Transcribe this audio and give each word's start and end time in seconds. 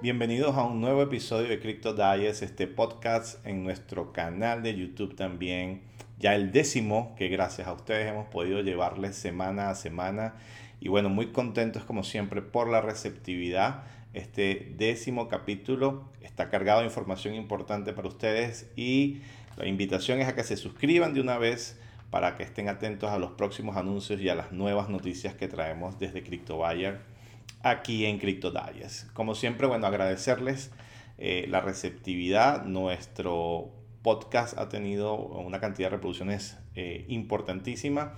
Bienvenidos 0.00 0.54
a 0.54 0.62
un 0.62 0.80
nuevo 0.80 1.02
episodio 1.02 1.48
de 1.48 1.58
Crypto 1.58 1.92
Diets, 1.92 2.42
este 2.42 2.68
podcast 2.68 3.44
en 3.44 3.64
nuestro 3.64 4.12
canal 4.12 4.62
de 4.62 4.76
YouTube 4.76 5.16
también. 5.16 5.82
Ya 6.20 6.36
el 6.36 6.52
décimo 6.52 7.16
que 7.18 7.26
gracias 7.26 7.66
a 7.66 7.72
ustedes 7.72 8.06
hemos 8.06 8.28
podido 8.28 8.60
llevarles 8.60 9.16
semana 9.16 9.70
a 9.70 9.74
semana. 9.74 10.36
Y 10.78 10.86
bueno, 10.86 11.08
muy 11.08 11.32
contentos 11.32 11.82
como 11.82 12.04
siempre 12.04 12.42
por 12.42 12.68
la 12.68 12.80
receptividad. 12.80 13.82
Este 14.14 14.72
décimo 14.76 15.26
capítulo 15.26 16.04
está 16.22 16.48
cargado 16.48 16.78
de 16.78 16.86
información 16.86 17.34
importante 17.34 17.92
para 17.92 18.06
ustedes 18.06 18.70
y 18.76 19.22
la 19.56 19.66
invitación 19.66 20.20
es 20.20 20.28
a 20.28 20.36
que 20.36 20.44
se 20.44 20.56
suscriban 20.56 21.12
de 21.12 21.20
una 21.20 21.38
vez 21.38 21.76
para 22.10 22.36
que 22.36 22.44
estén 22.44 22.68
atentos 22.68 23.10
a 23.10 23.18
los 23.18 23.32
próximos 23.32 23.76
anuncios 23.76 24.20
y 24.20 24.28
a 24.28 24.36
las 24.36 24.52
nuevas 24.52 24.90
noticias 24.90 25.34
que 25.34 25.48
traemos 25.48 25.98
desde 25.98 26.22
CryptoBuyer 26.22 27.17
aquí 27.62 28.06
en 28.06 28.18
CryptoDies. 28.18 29.08
Como 29.12 29.34
siempre, 29.34 29.66
bueno, 29.66 29.86
agradecerles 29.86 30.70
eh, 31.18 31.46
la 31.48 31.60
receptividad. 31.60 32.64
Nuestro 32.64 33.72
podcast 34.02 34.56
ha 34.58 34.68
tenido 34.68 35.16
una 35.16 35.60
cantidad 35.60 35.88
de 35.88 35.96
reproducciones 35.96 36.58
eh, 36.74 37.04
importantísima. 37.08 38.14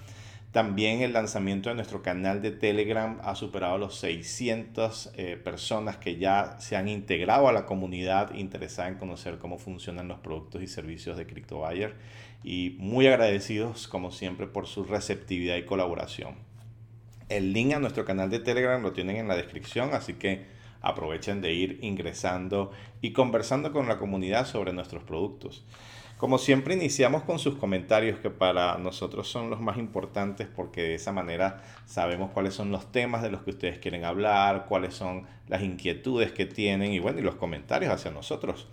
También 0.52 1.00
el 1.00 1.12
lanzamiento 1.12 1.68
de 1.68 1.76
nuestro 1.76 2.02
canal 2.02 2.42
de 2.42 2.50
Telegram 2.50 3.20
ha 3.22 3.36
superado 3.36 3.78
los 3.78 3.94
600 4.00 5.12
eh, 5.14 5.36
personas 5.36 5.96
que 5.96 6.16
ya 6.16 6.56
se 6.58 6.76
han 6.76 6.88
integrado 6.88 7.46
a 7.46 7.52
la 7.52 7.66
comunidad 7.66 8.34
interesada 8.34 8.88
en 8.88 8.96
conocer 8.96 9.38
cómo 9.38 9.58
funcionan 9.58 10.08
los 10.08 10.18
productos 10.18 10.60
y 10.60 10.66
servicios 10.66 11.16
de 11.16 11.26
CryptoBuyer 11.26 11.94
y 12.42 12.76
muy 12.80 13.06
agradecidos 13.06 13.86
como 13.86 14.10
siempre 14.10 14.48
por 14.48 14.66
su 14.66 14.82
receptividad 14.82 15.56
y 15.56 15.64
colaboración. 15.64 16.49
El 17.30 17.52
link 17.52 17.72
a 17.74 17.78
nuestro 17.78 18.04
canal 18.04 18.28
de 18.28 18.40
Telegram 18.40 18.82
lo 18.82 18.92
tienen 18.92 19.16
en 19.16 19.28
la 19.28 19.36
descripción, 19.36 19.94
así 19.94 20.14
que 20.14 20.46
aprovechen 20.80 21.40
de 21.40 21.52
ir 21.52 21.78
ingresando 21.80 22.72
y 23.00 23.12
conversando 23.12 23.72
con 23.72 23.86
la 23.86 23.98
comunidad 23.98 24.48
sobre 24.48 24.72
nuestros 24.72 25.04
productos. 25.04 25.64
Como 26.16 26.38
siempre 26.38 26.74
iniciamos 26.74 27.22
con 27.22 27.38
sus 27.38 27.54
comentarios 27.54 28.18
que 28.18 28.30
para 28.30 28.78
nosotros 28.78 29.28
son 29.28 29.48
los 29.48 29.60
más 29.60 29.78
importantes 29.78 30.48
porque 30.54 30.82
de 30.82 30.94
esa 30.96 31.12
manera 31.12 31.62
sabemos 31.86 32.32
cuáles 32.32 32.52
son 32.52 32.72
los 32.72 32.90
temas 32.90 33.22
de 33.22 33.30
los 33.30 33.42
que 33.42 33.50
ustedes 33.50 33.78
quieren 33.78 34.04
hablar, 34.04 34.66
cuáles 34.68 34.94
son 34.94 35.28
las 35.46 35.62
inquietudes 35.62 36.32
que 36.32 36.46
tienen 36.46 36.92
y 36.92 36.98
bueno, 36.98 37.20
y 37.20 37.22
los 37.22 37.36
comentarios 37.36 37.92
hacia 37.92 38.10
nosotros. 38.10 38.66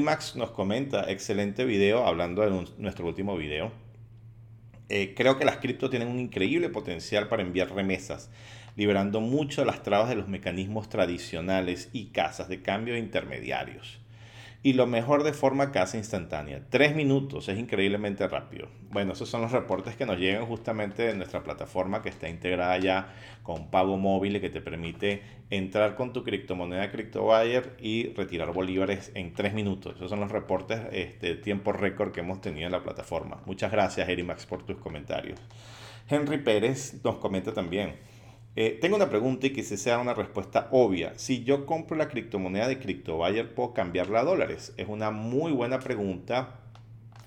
Max 0.00 0.36
nos 0.36 0.52
comenta, 0.52 1.10
excelente 1.10 1.64
video 1.64 2.06
hablando 2.06 2.42
de 2.42 2.66
nuestro 2.78 3.08
último 3.08 3.36
video. 3.36 3.89
Eh, 4.90 5.14
creo 5.16 5.38
que 5.38 5.44
las 5.44 5.58
cripto 5.58 5.88
tienen 5.88 6.08
un 6.08 6.18
increíble 6.18 6.68
potencial 6.68 7.28
para 7.28 7.42
enviar 7.42 7.72
remesas, 7.72 8.28
liberando 8.76 9.20
mucho 9.20 9.64
las 9.64 9.82
trabas 9.82 10.08
de 10.08 10.16
los 10.16 10.28
mecanismos 10.28 10.88
tradicionales 10.88 11.88
y 11.92 12.06
casas 12.06 12.48
de 12.48 12.60
cambio 12.60 12.96
intermediarios 12.96 14.00
y 14.62 14.74
lo 14.74 14.86
mejor 14.86 15.22
de 15.22 15.32
forma 15.32 15.72
casi 15.72 15.96
instantánea. 15.96 16.62
Tres 16.68 16.94
minutos, 16.94 17.48
es 17.48 17.58
increíblemente 17.58 18.28
rápido. 18.28 18.68
Bueno, 18.90 19.14
esos 19.14 19.28
son 19.28 19.40
los 19.40 19.52
reportes 19.52 19.96
que 19.96 20.04
nos 20.04 20.18
llegan 20.18 20.44
justamente 20.44 21.02
de 21.04 21.14
nuestra 21.14 21.42
plataforma 21.42 22.02
que 22.02 22.10
está 22.10 22.28
integrada 22.28 22.76
ya 22.78 23.14
con 23.42 23.70
pago 23.70 23.96
móvil 23.96 24.36
y 24.36 24.40
que 24.40 24.50
te 24.50 24.60
permite 24.60 25.22
entrar 25.48 25.94
con 25.94 26.12
tu 26.12 26.24
criptomoneda 26.24 26.90
CryptoBuyer 26.90 27.76
y 27.80 28.12
retirar 28.12 28.52
bolívares 28.52 29.12
en 29.14 29.32
tres 29.32 29.54
minutos. 29.54 29.96
Esos 29.96 30.10
son 30.10 30.20
los 30.20 30.30
reportes 30.30 30.80
este, 30.92 31.36
tiempo 31.36 31.72
récord 31.72 32.12
que 32.12 32.20
hemos 32.20 32.42
tenido 32.42 32.66
en 32.66 32.72
la 32.72 32.82
plataforma. 32.82 33.40
Muchas 33.46 33.72
gracias, 33.72 34.08
Erimax, 34.08 34.44
por 34.44 34.62
tus 34.64 34.76
comentarios. 34.76 35.40
Henry 36.08 36.38
Pérez 36.38 37.00
nos 37.02 37.16
comenta 37.16 37.54
también. 37.54 37.94
Eh, 38.56 38.78
tengo 38.80 38.96
una 38.96 39.08
pregunta 39.08 39.46
y 39.46 39.62
se 39.62 39.76
sea 39.76 39.98
una 39.98 40.12
respuesta 40.12 40.68
obvia. 40.72 41.12
Si 41.16 41.44
yo 41.44 41.66
compro 41.66 41.96
la 41.96 42.08
criptomoneda 42.08 42.66
de 42.66 42.80
CryptoBuyer, 42.80 43.54
¿puedo 43.54 43.72
cambiarla 43.74 44.20
a 44.20 44.24
dólares? 44.24 44.74
Es 44.76 44.88
una 44.88 45.12
muy 45.12 45.52
buena 45.52 45.78
pregunta, 45.78 46.58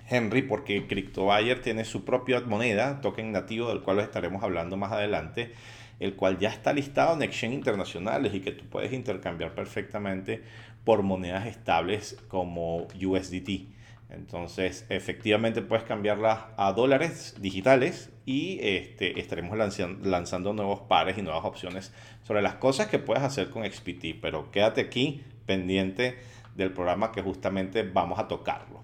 Henry, 0.10 0.42
porque 0.42 0.86
CryptoBuyer 0.86 1.62
tiene 1.62 1.86
su 1.86 2.04
propia 2.04 2.42
moneda, 2.42 3.00
token 3.00 3.32
nativo, 3.32 3.70
del 3.70 3.82
cual 3.82 4.00
estaremos 4.00 4.44
hablando 4.44 4.76
más 4.76 4.92
adelante, 4.92 5.54
el 6.02 6.16
cual 6.16 6.40
ya 6.40 6.50
está 6.50 6.74
listado 6.74 7.16
en 7.16 7.22
exchange 7.22 7.54
internacionales 7.54 8.34
y 8.34 8.42
que 8.42 8.52
tú 8.52 8.66
puedes 8.66 8.92
intercambiar 8.92 9.56
perfectamente 9.56 10.44
por 10.84 11.04
monedas 11.04 11.48
estables 11.48 12.18
como 12.28 12.88
USDT. 13.02 13.83
Entonces, 14.14 14.86
efectivamente 14.90 15.62
puedes 15.62 15.84
cambiarla 15.86 16.52
a 16.58 16.72
dólares 16.74 17.36
digitales 17.40 18.12
y 18.26 18.60
este, 18.62 19.20
estaremos 19.20 19.58
lanzando, 19.58 20.54
nuevos 20.54 20.82
pares 20.82 21.18
y 21.18 21.22
nuevas 21.22 21.44
opciones 21.46 21.92
sobre 22.24 22.42
las 22.42 22.56
cosas 22.56 22.88
que 22.88 23.00
puedes 23.00 23.24
hacer 23.24 23.50
con 23.50 23.66
XPT. 23.66 24.22
Pero 24.22 24.52
quédate 24.52 24.82
aquí 24.82 25.24
pendiente 25.46 26.18
del 26.56 26.72
programa 26.72 27.12
que 27.12 27.22
justamente 27.22 27.84
vamos 27.84 28.20
a 28.20 28.28
tocarlo. 28.28 28.84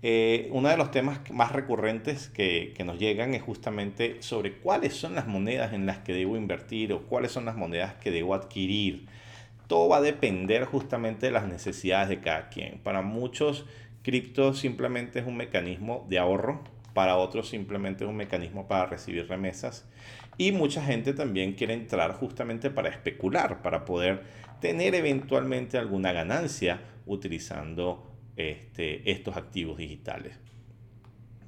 Eh, 0.00 0.48
uno 0.52 0.68
de 0.68 0.76
los 0.76 0.92
temas 0.92 1.20
más 1.32 1.50
recurrentes 1.50 2.28
que, 2.28 2.72
nos 2.84 3.00
llegan 3.00 3.34
es 3.34 3.42
justamente 3.42 4.22
sobre 4.22 4.52
cuáles 4.52 4.94
son 4.94 5.16
las 5.16 5.26
monedas 5.26 5.72
en 5.72 5.86
las 5.86 5.98
que 5.98 6.12
debo 6.12 6.36
invertir 6.36 6.92
o 6.92 7.02
cuáles 7.02 7.32
son 7.32 7.46
las 7.46 7.56
monedas 7.56 7.94
que 7.94 8.12
debo 8.12 8.34
adquirir. 8.34 9.06
Todo 9.66 9.88
va 9.88 9.96
a 9.98 10.00
depender 10.00 10.64
justamente 10.64 11.26
de 11.26 11.32
las 11.32 11.46
necesidades 11.46 12.08
de 12.08 12.20
cada 12.20 12.48
quien. 12.48 12.78
Para 12.78 13.02
muchos 13.02 13.66
Cripto 14.08 14.54
simplemente 14.54 15.18
es 15.18 15.26
un 15.26 15.36
mecanismo 15.36 16.06
de 16.08 16.18
ahorro, 16.18 16.64
para 16.94 17.18
otros 17.18 17.50
simplemente 17.50 18.04
es 18.04 18.08
un 18.10 18.16
mecanismo 18.16 18.66
para 18.66 18.86
recibir 18.86 19.28
remesas. 19.28 19.86
Y 20.38 20.50
mucha 20.50 20.82
gente 20.82 21.12
también 21.12 21.52
quiere 21.52 21.74
entrar 21.74 22.14
justamente 22.14 22.70
para 22.70 22.88
especular, 22.88 23.60
para 23.60 23.84
poder 23.84 24.22
tener 24.62 24.94
eventualmente 24.94 25.76
alguna 25.76 26.12
ganancia 26.12 26.80
utilizando 27.04 28.10
este, 28.34 29.10
estos 29.10 29.36
activos 29.36 29.76
digitales. 29.76 30.38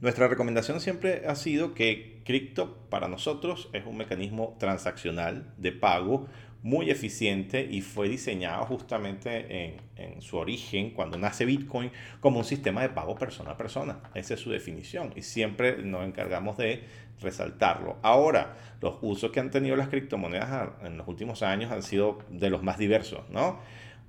Nuestra 0.03 0.29
recomendación 0.29 0.83
siempre 0.83 1.23
ha 1.27 1.37
sido 1.37 1.73
que 1.73 2.21
cripto 2.27 2.77
para 2.91 3.09
nosotros 3.09 3.71
es 3.73 3.87
un 3.87 3.97
mecanismo 3.97 4.55
transaccional 4.59 5.55
de 5.57 5.73
pago 5.73 6.29
muy 6.63 6.91
eficiente 6.91 7.67
y 7.71 7.81
fue 7.81 8.09
diseñado 8.09 8.65
justamente 8.67 9.75
en, 9.97 10.23
su 10.23 10.37
origen, 10.37 10.91
cuando 10.91 11.19
nace 11.19 11.45
Bitcoin, 11.45 11.91
como 12.21 12.39
un 12.39 12.45
sistema 12.45 12.83
de 12.83 12.91
pago 12.91 13.17
persona 13.17 13.53
a 13.53 13.57
persona. 13.57 14.01
Esa 14.15 14.35
es 14.35 14.41
su 14.41 14.51
definición 14.51 15.13
y 15.17 15.23
siempre 15.23 15.83
nos 15.83 16.07
encargamos 16.07 16.57
de 16.57 16.85
resaltarlo. 17.21 17.99
Ahora, 18.03 18.57
los 18.81 18.97
usos 19.03 19.31
que 19.31 19.41
han 19.41 19.51
tenido 19.51 19.77
las 19.77 19.89
criptomonedas 19.89 20.71
en 20.85 20.97
los 20.97 21.07
últimos 21.09 21.43
años 21.43 21.71
han 21.71 21.83
sido 21.83 22.19
de 22.31 22.51
los 22.51 22.63
más 22.63 22.79
diversos, 22.79 23.29
¿no? 23.31 23.59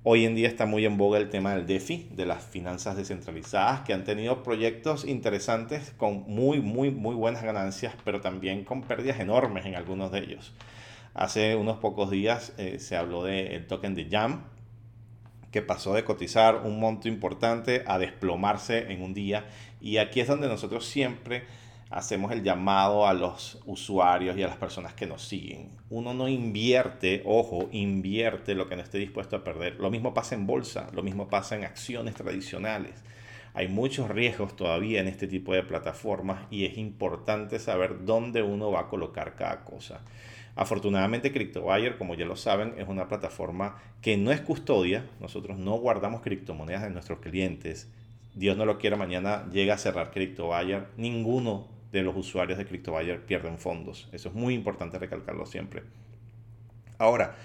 Hoy 0.03 0.25
en 0.25 0.33
día 0.33 0.47
está 0.47 0.65
muy 0.65 0.83
en 0.85 0.97
boga 0.97 1.19
el 1.19 1.29
tema 1.29 1.53
del 1.53 1.67
DeFi, 1.67 2.09
de 2.13 2.25
las 2.25 2.43
finanzas 2.43 2.97
descentralizadas, 2.97 3.81
que 3.81 3.93
han 3.93 4.03
tenido 4.03 4.41
proyectos 4.41 5.05
interesantes 5.05 5.93
con 5.95 6.23
muy, 6.27 6.59
muy, 6.59 6.89
muy 6.89 7.13
buenas 7.13 7.43
ganancias, 7.43 7.93
pero 8.03 8.19
también 8.19 8.63
con 8.63 8.81
pérdidas 8.81 9.19
enormes 9.19 9.65
en 9.67 9.75
algunos 9.75 10.11
de 10.11 10.19
ellos. 10.19 10.53
Hace 11.13 11.55
unos 11.55 11.77
pocos 11.77 12.09
días 12.09 12.53
eh, 12.57 12.79
se 12.79 12.95
habló 12.95 13.23
del 13.23 13.67
token 13.67 13.95
de 13.95 14.07
Jam, 14.09 14.43
que 15.51 15.61
pasó 15.61 15.93
de 15.93 16.05
cotizar 16.05 16.61
un 16.63 16.79
monto 16.79 17.09
importante 17.09 17.83
a 17.85 17.99
desplomarse 17.99 18.91
en 18.91 19.01
un 19.01 19.13
día. 19.13 19.45
Y 19.81 19.97
aquí 19.97 20.21
es 20.21 20.27
donde 20.27 20.47
nosotros 20.47 20.85
siempre 20.85 21.43
hacemos 21.89 22.31
el 22.31 22.41
llamado 22.41 23.05
a 23.05 23.13
los 23.13 23.59
usuarios 23.65 24.37
y 24.37 24.43
a 24.43 24.47
las 24.47 24.55
personas 24.55 24.93
que 24.93 25.05
nos 25.05 25.23
siguen. 25.27 25.71
Uno 25.89 26.13
no 26.13 26.29
invierte, 26.29 27.21
ojo, 27.25 27.67
invierte 27.73 28.55
lo 28.55 28.69
que 28.69 28.77
no 28.77 28.81
esté 28.81 28.97
dispuesto 28.97 29.35
a 29.35 29.43
perder. 29.43 29.75
Lo 29.81 29.91
mismo 29.91 30.13
pasa 30.13 30.35
en 30.35 30.47
bolsa, 30.47 30.87
lo 30.93 31.03
mismo 31.03 31.27
pasa 31.27 31.57
en 31.57 31.65
acciones 31.65 32.15
tradicionales. 32.15 33.03
Hay 33.53 33.67
muchos 33.67 34.09
riesgos 34.09 34.55
todavía 34.55 35.01
en 35.01 35.09
este 35.09 35.27
tipo 35.27 35.53
de 35.53 35.63
plataformas 35.63 36.45
y 36.49 36.63
es 36.63 36.77
importante 36.77 37.59
saber 37.59 38.05
dónde 38.05 38.41
uno 38.41 38.71
va 38.71 38.81
a 38.81 38.87
colocar 38.87 39.35
cada 39.35 39.65
cosa. 39.65 39.99
Afortunadamente 40.55 41.31
CryptoBuyer, 41.31 41.97
como 41.97 42.15
ya 42.15 42.25
lo 42.25 42.35
saben, 42.35 42.75
es 42.77 42.87
una 42.87 43.07
plataforma 43.07 43.81
que 44.01 44.17
no 44.17 44.31
es 44.31 44.41
custodia. 44.41 45.05
Nosotros 45.19 45.57
no 45.57 45.75
guardamos 45.75 46.21
criptomonedas 46.21 46.83
de 46.83 46.89
nuestros 46.89 47.19
clientes. 47.19 47.89
Dios 48.35 48.57
no 48.57 48.65
lo 48.65 48.77
quiera, 48.77 48.97
mañana 48.97 49.47
llega 49.51 49.75
a 49.75 49.77
cerrar 49.77 50.11
CryptoBuyer. 50.11 50.87
Ninguno 50.97 51.67
de 51.91 52.03
los 52.03 52.15
usuarios 52.15 52.57
de 52.57 52.65
CryptoBuyer 52.65 53.25
pierden 53.25 53.57
fondos. 53.57 54.09
Eso 54.11 54.29
es 54.29 54.35
muy 54.35 54.53
importante 54.53 54.99
recalcarlo 54.99 55.45
siempre. 55.45 55.83
Ahora, 56.97 57.35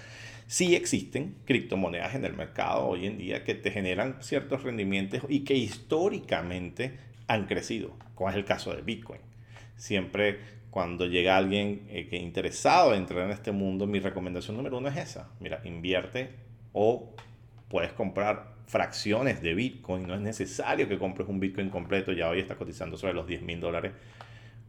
sí 0.47 0.75
existen 0.75 1.35
criptomonedas 1.45 2.15
en 2.15 2.25
el 2.25 2.33
mercado 2.33 2.87
hoy 2.87 3.05
en 3.05 3.17
día 3.17 3.43
que 3.43 3.55
te 3.55 3.71
generan 3.71 4.17
ciertos 4.21 4.63
rendimientos 4.63 5.21
y 5.29 5.41
que 5.41 5.55
históricamente 5.55 6.97
han 7.27 7.45
crecido, 7.45 7.93
como 8.15 8.29
es 8.29 8.35
el 8.35 8.45
caso 8.45 8.73
de 8.73 8.81
Bitcoin. 8.81 9.21
Siempre 9.75 10.39
cuando 10.77 11.07
llega 11.07 11.35
alguien 11.35 11.87
eh, 11.89 12.05
que 12.07 12.17
interesado 12.17 12.93
en 12.93 12.99
entrar 12.99 13.25
en 13.25 13.31
este 13.31 13.51
mundo, 13.51 13.87
mi 13.87 13.99
recomendación 13.99 14.55
número 14.55 14.77
uno 14.77 14.89
es 14.89 14.97
esa. 14.97 15.31
Mira, 15.39 15.59
invierte 15.63 16.29
o 16.71 17.15
puedes 17.67 17.93
comprar 17.93 18.53
fracciones 18.67 19.41
de 19.41 19.55
Bitcoin. 19.55 20.05
No 20.05 20.13
es 20.13 20.21
necesario 20.21 20.87
que 20.87 20.99
compres 20.99 21.27
un 21.29 21.39
Bitcoin 21.39 21.71
completo. 21.71 22.11
Ya 22.11 22.29
hoy 22.29 22.41
está 22.41 22.57
cotizando 22.57 22.95
sobre 22.95 23.15
los 23.15 23.25
10 23.25 23.41
mil 23.41 23.59
dólares. 23.59 23.93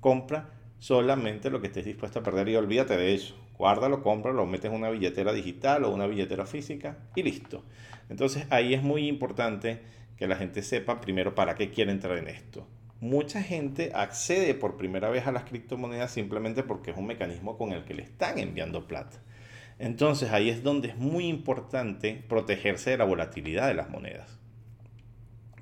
Compra 0.00 0.49
solamente 0.78 1.50
lo 1.50 1.60
que 1.60 1.66
estés 1.66 1.84
dispuesto 1.84 2.20
a 2.20 2.22
perder 2.22 2.49
y 2.49 2.56
olvídate 2.56 2.96
de 2.96 3.12
eso. 3.12 3.34
Guárdalo, 3.58 4.02
cómpralo, 4.02 4.46
metes 4.46 4.70
en 4.70 4.78
una 4.78 4.88
billetera 4.88 5.34
digital 5.34 5.84
o 5.84 5.90
una 5.90 6.06
billetera 6.06 6.46
física 6.46 6.96
y 7.16 7.22
listo. 7.22 7.64
Entonces 8.08 8.46
ahí 8.49 8.72
es 8.72 8.82
muy 8.82 9.08
importante 9.08 9.82
que 10.16 10.26
la 10.26 10.37
gente 10.37 10.62
sepa 10.62 11.02
primero 11.02 11.34
para 11.34 11.54
qué 11.54 11.69
quiere 11.69 11.93
entrar 11.93 12.16
en 12.16 12.28
esto. 12.28 12.66
Mucha 13.00 13.42
gente 13.42 13.92
accede 13.94 14.54
por 14.54 14.76
primera 14.76 15.08
vez 15.08 15.26
a 15.28 15.32
las 15.32 15.44
criptomonedas 15.44 16.10
simplemente 16.10 16.64
porque 16.64 16.90
es 16.90 16.96
un 16.96 17.06
mecanismo 17.06 17.56
con 17.56 17.70
el 17.70 17.84
que 17.84 17.94
le 17.94 18.02
están 18.02 18.38
enviando 18.38 18.88
plata. 18.88 19.22
Entonces 19.78 20.32
ahí 20.32 20.50
es 20.50 20.64
donde 20.64 20.88
es 20.88 20.96
muy 20.96 21.28
importante 21.28 22.24
protegerse 22.28 22.90
de 22.90 22.98
la 22.98 23.04
volatilidad 23.04 23.68
de 23.68 23.74
las 23.74 23.88
monedas. 23.88 24.38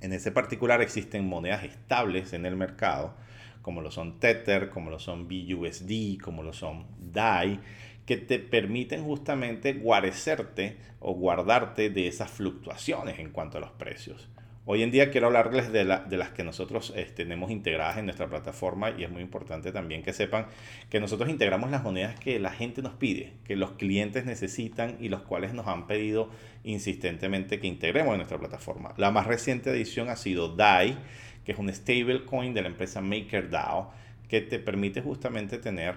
En 0.00 0.14
ese 0.14 0.32
particular 0.32 0.80
existen 0.80 1.26
monedas 1.26 1.64
estables 1.64 2.32
en 2.32 2.46
el 2.46 2.56
mercado, 2.56 3.14
como 3.60 3.82
lo 3.82 3.90
son 3.90 4.18
Tether, 4.18 4.70
como 4.70 4.90
lo 4.90 4.98
son 4.98 5.28
BUSD, 5.28 6.18
como 6.22 6.42
lo 6.42 6.54
son 6.54 6.86
DAI, 6.98 7.60
que 8.06 8.16
te 8.16 8.38
permiten 8.38 9.04
justamente 9.04 9.74
guarecerte 9.74 10.78
o 11.00 11.12
guardarte 11.12 11.90
de 11.90 12.06
esas 12.06 12.30
fluctuaciones 12.30 13.18
en 13.18 13.30
cuanto 13.30 13.58
a 13.58 13.60
los 13.60 13.72
precios. 13.72 14.30
Hoy 14.68 14.82
en 14.82 14.90
día 14.90 15.12
quiero 15.12 15.28
hablarles 15.28 15.70
de, 15.70 15.84
las 15.84 16.30
que 16.30 16.42
nosotros 16.42 16.92
este, 16.96 17.22
tenemos 17.22 17.52
integradas 17.52 17.98
en 17.98 18.06
nuestra 18.06 18.26
plataforma 18.26 18.90
y 18.90 19.04
es 19.04 19.10
muy 19.12 19.22
importante 19.22 19.70
también 19.70 20.02
que 20.02 20.12
sepan 20.12 20.46
que 20.90 20.98
nosotros 20.98 21.30
integramos 21.30 21.70
las 21.70 21.84
monedas 21.84 22.18
que 22.18 22.40
la 22.40 22.50
gente 22.50 22.82
nos 22.82 22.94
pide, 22.94 23.34
que 23.44 23.54
los 23.54 23.70
clientes 23.72 24.24
necesitan 24.24 24.96
y 24.98 25.08
los 25.08 25.22
cuales 25.22 25.54
nos 25.54 25.68
han 25.68 25.86
pedido 25.86 26.30
insistentemente 26.64 27.60
que 27.60 27.68
integremos 27.68 28.10
en 28.10 28.16
nuestra 28.16 28.38
plataforma. 28.38 28.92
La 28.96 29.12
más 29.12 29.28
reciente 29.28 29.70
edición 29.70 30.08
ha 30.08 30.16
sido 30.16 30.48
DAI, 30.56 30.98
que 31.44 31.52
es 31.52 31.58
un 31.58 31.72
stablecoin 31.72 32.52
de 32.52 32.62
la 32.62 32.66
empresa 32.66 33.00
MakerDAO, 33.00 33.92
que 34.28 34.40
te 34.40 34.58
permite 34.58 35.00
justamente 35.00 35.58
tener 35.58 35.94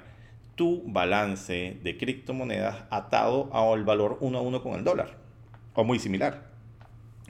tu 0.54 0.84
balance 0.86 1.80
de 1.82 1.98
criptomonedas 1.98 2.84
atado 2.92 3.50
al 3.52 3.84
valor 3.84 4.20
uno 4.22 4.38
a 4.38 4.42
uno 4.42 4.62
con 4.62 4.74
el 4.74 4.84
dólar 4.84 5.18
o 5.74 5.84
muy 5.84 5.98
similar. 5.98 6.48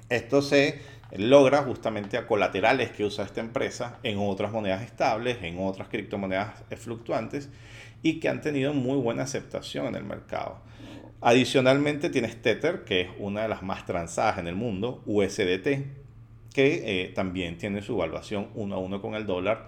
Esto 0.09 0.41
se 0.41 0.98
logra 1.11 1.63
justamente 1.63 2.17
a 2.17 2.27
colaterales 2.27 2.91
que 2.91 3.03
usa 3.03 3.25
esta 3.25 3.41
empresa 3.41 3.97
en 4.03 4.19
otras 4.19 4.51
monedas 4.51 4.83
estables, 4.83 5.37
en 5.41 5.57
otras 5.59 5.87
criptomonedas 5.87 6.63
fluctuantes 6.77 7.49
y 8.03 8.19
que 8.19 8.29
han 8.29 8.41
tenido 8.41 8.73
muy 8.73 8.97
buena 8.97 9.23
aceptación 9.23 9.87
en 9.87 9.95
el 9.95 10.03
mercado. 10.03 10.59
Adicionalmente 11.21 12.09
tienes 12.09 12.41
Tether, 12.41 12.85
que 12.85 13.01
es 13.01 13.09
una 13.19 13.41
de 13.41 13.49
las 13.49 13.61
más 13.61 13.85
transadas 13.85 14.37
en 14.37 14.47
el 14.47 14.55
mundo, 14.55 15.03
USDT, 15.05 15.67
que 16.53 17.03
eh, 17.03 17.11
también 17.13 17.57
tiene 17.57 17.81
su 17.81 17.93
evaluación 17.93 18.49
uno 18.55 18.75
a 18.75 18.79
uno 18.79 19.01
con 19.01 19.15
el 19.15 19.25
dólar. 19.25 19.67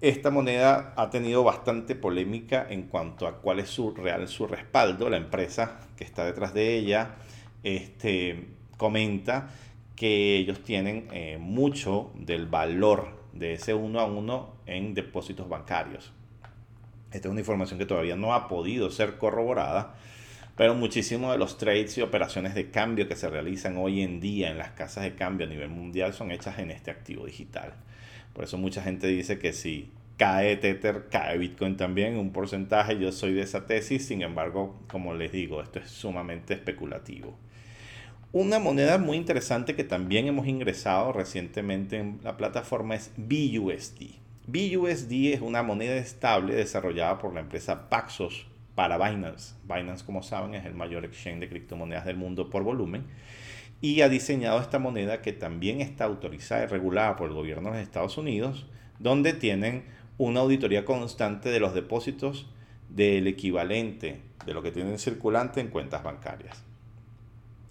Esta 0.00 0.30
moneda 0.30 0.94
ha 0.96 1.10
tenido 1.10 1.44
bastante 1.44 1.94
polémica 1.94 2.66
en 2.68 2.84
cuanto 2.84 3.26
a 3.26 3.40
cuál 3.40 3.60
es 3.60 3.68
su 3.68 3.92
real 3.94 4.26
su 4.28 4.46
respaldo. 4.46 5.08
La 5.08 5.16
empresa 5.16 5.80
que 5.96 6.04
está 6.04 6.24
detrás 6.24 6.52
de 6.52 6.76
ella 6.76 7.16
este, 7.62 8.48
comenta 8.76 9.50
que 9.98 10.36
ellos 10.36 10.62
tienen 10.62 11.08
eh, 11.10 11.38
mucho 11.40 12.12
del 12.14 12.46
valor 12.46 13.18
de 13.32 13.54
ese 13.54 13.74
uno 13.74 13.98
a 13.98 14.04
uno 14.06 14.54
en 14.64 14.94
depósitos 14.94 15.48
bancarios. 15.48 16.12
Esta 17.10 17.26
es 17.26 17.32
una 17.32 17.40
información 17.40 17.80
que 17.80 17.86
todavía 17.86 18.14
no 18.14 18.32
ha 18.32 18.46
podido 18.46 18.92
ser 18.92 19.18
corroborada, 19.18 19.96
pero 20.56 20.76
muchísimos 20.76 21.32
de 21.32 21.38
los 21.38 21.58
trades 21.58 21.98
y 21.98 22.02
operaciones 22.02 22.54
de 22.54 22.70
cambio 22.70 23.08
que 23.08 23.16
se 23.16 23.28
realizan 23.28 23.76
hoy 23.76 24.02
en 24.02 24.20
día 24.20 24.50
en 24.50 24.58
las 24.58 24.70
casas 24.70 25.02
de 25.02 25.16
cambio 25.16 25.48
a 25.48 25.50
nivel 25.50 25.68
mundial 25.68 26.12
son 26.14 26.30
hechas 26.30 26.60
en 26.60 26.70
este 26.70 26.92
activo 26.92 27.26
digital. 27.26 27.72
Por 28.34 28.44
eso 28.44 28.56
mucha 28.56 28.82
gente 28.82 29.08
dice 29.08 29.40
que 29.40 29.52
si 29.52 29.90
cae 30.16 30.56
Tether, 30.58 31.08
cae 31.10 31.38
Bitcoin 31.38 31.76
también, 31.76 32.16
un 32.18 32.30
porcentaje. 32.30 33.00
Yo 33.00 33.10
soy 33.10 33.32
de 33.32 33.42
esa 33.42 33.66
tesis, 33.66 34.06
sin 34.06 34.22
embargo, 34.22 34.78
como 34.86 35.14
les 35.14 35.32
digo, 35.32 35.60
esto 35.60 35.80
es 35.80 35.90
sumamente 35.90 36.54
especulativo. 36.54 37.36
Una 38.32 38.58
moneda 38.58 38.98
muy 38.98 39.16
interesante 39.16 39.74
que 39.74 39.84
también 39.84 40.26
hemos 40.26 40.46
ingresado 40.46 41.14
recientemente 41.14 41.96
en 41.96 42.20
la 42.22 42.36
plataforma 42.36 42.94
es 42.94 43.10
BUSD. 43.16 44.16
BUSD 44.46 45.32
es 45.32 45.40
una 45.40 45.62
moneda 45.62 45.96
estable 45.96 46.54
desarrollada 46.54 47.18
por 47.18 47.32
la 47.32 47.40
empresa 47.40 47.88
Paxos 47.88 48.46
para 48.74 48.98
Binance. 48.98 49.54
Binance, 49.64 50.04
como 50.04 50.22
saben, 50.22 50.54
es 50.54 50.66
el 50.66 50.74
mayor 50.74 51.06
exchange 51.06 51.40
de 51.40 51.48
criptomonedas 51.48 52.04
del 52.04 52.18
mundo 52.18 52.50
por 52.50 52.64
volumen 52.64 53.06
y 53.80 54.02
ha 54.02 54.10
diseñado 54.10 54.60
esta 54.60 54.78
moneda 54.78 55.22
que 55.22 55.32
también 55.32 55.80
está 55.80 56.04
autorizada 56.04 56.64
y 56.64 56.66
regulada 56.66 57.16
por 57.16 57.28
el 57.30 57.34
gobierno 57.34 57.72
de 57.72 57.80
Estados 57.80 58.18
Unidos, 58.18 58.66
donde 58.98 59.32
tienen 59.32 59.84
una 60.18 60.40
auditoría 60.40 60.84
constante 60.84 61.48
de 61.48 61.60
los 61.60 61.72
depósitos 61.72 62.46
del 62.90 63.26
equivalente 63.26 64.20
de 64.44 64.52
lo 64.52 64.62
que 64.62 64.70
tienen 64.70 64.98
circulante 64.98 65.62
en 65.62 65.68
cuentas 65.68 66.02
bancarias. 66.02 66.67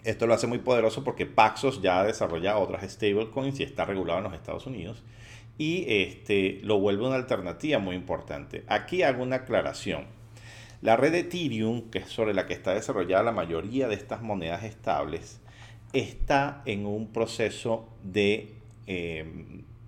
Esto 0.03 0.27
lo 0.27 0.33
hace 0.33 0.47
muy 0.47 0.59
poderoso 0.59 1.03
porque 1.03 1.25
Paxos 1.25 1.81
ya 1.81 1.99
ha 1.99 2.05
desarrollado 2.05 2.61
otras 2.61 2.89
stablecoins 2.89 3.59
y 3.59 3.63
está 3.63 3.85
regulado 3.85 4.19
en 4.19 4.25
los 4.25 4.33
Estados 4.33 4.65
Unidos. 4.65 5.03
Y 5.57 5.85
este, 5.88 6.59
lo 6.63 6.79
vuelve 6.79 7.07
una 7.07 7.15
alternativa 7.15 7.79
muy 7.79 7.95
importante. 7.95 8.63
Aquí 8.67 9.01
hago 9.03 9.23
una 9.23 9.38
aclaración. 9.38 10.05
La 10.81 10.95
red 10.95 11.15
Ethereum, 11.15 11.89
que 11.89 11.99
es 11.99 12.09
sobre 12.09 12.33
la 12.33 12.45
que 12.45 12.53
está 12.53 12.73
desarrollada 12.73 13.23
la 13.23 13.31
mayoría 13.31 13.88
de 13.88 13.95
estas 13.95 14.21
monedas 14.21 14.63
estables, 14.63 15.41
está 15.94 16.61
en 16.65 16.85
un 16.85 17.11
proceso 17.11 17.89
de, 18.03 18.53
eh, 18.85 19.25